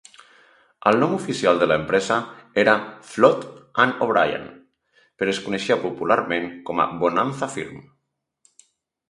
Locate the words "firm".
7.59-7.87